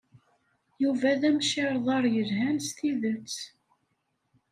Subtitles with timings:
[0.83, 3.35] Yuba d amcirḍar yelhan s tidet.